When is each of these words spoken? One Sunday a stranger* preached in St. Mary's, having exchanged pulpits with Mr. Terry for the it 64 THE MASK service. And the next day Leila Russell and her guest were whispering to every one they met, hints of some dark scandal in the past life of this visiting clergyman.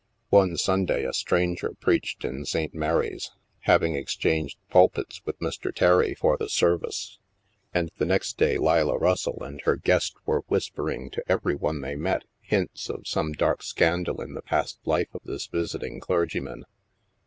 One 0.31 0.57
Sunday 0.57 1.05
a 1.05 1.13
stranger* 1.13 1.75
preached 1.79 2.25
in 2.25 2.43
St. 2.45 2.73
Mary's, 2.73 3.29
having 3.65 3.93
exchanged 3.93 4.57
pulpits 4.67 5.21
with 5.25 5.37
Mr. 5.39 5.71
Terry 5.71 6.15
for 6.15 6.37
the 6.37 6.45
it 6.45 6.49
64 6.49 6.69
THE 6.69 6.73
MASK 6.77 6.81
service. 6.91 7.19
And 7.71 7.91
the 7.99 8.05
next 8.05 8.35
day 8.39 8.57
Leila 8.57 8.97
Russell 8.97 9.43
and 9.43 9.61
her 9.65 9.75
guest 9.75 10.15
were 10.25 10.41
whispering 10.47 11.11
to 11.11 11.23
every 11.31 11.53
one 11.53 11.81
they 11.81 11.93
met, 11.95 12.23
hints 12.41 12.89
of 12.89 13.05
some 13.05 13.33
dark 13.33 13.61
scandal 13.61 14.21
in 14.23 14.33
the 14.33 14.41
past 14.41 14.79
life 14.85 15.13
of 15.13 15.21
this 15.23 15.45
visiting 15.45 15.99
clergyman. 15.99 16.63